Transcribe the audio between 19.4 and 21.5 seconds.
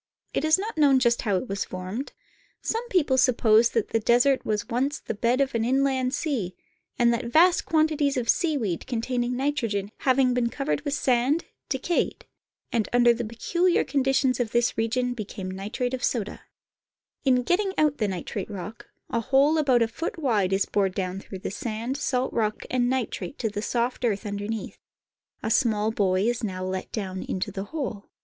about a foot wide is bored down through